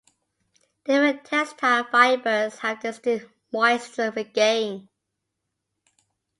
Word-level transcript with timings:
Different 0.83 1.23
textile 1.25 1.83
fibers 1.83 2.57
have 2.57 2.79
distinct 2.79 3.27
moisture 3.53 4.09
regain. 4.09 4.89